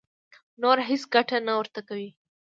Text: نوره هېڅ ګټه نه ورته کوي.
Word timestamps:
نوره 0.61 0.83
هېڅ 0.89 1.01
ګټه 1.13 1.37
نه 1.47 1.53
ورته 1.59 1.81
کوي. 1.87 2.09